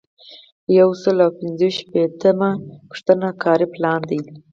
یو 0.79 0.89
سل 1.01 1.17
او 1.25 1.31
پنځه 1.39 1.67
شپیتمه 1.77 2.49
پوښتنه 2.89 3.27
کاري 3.43 3.67
پلان 3.73 3.99
دی. 4.09 4.19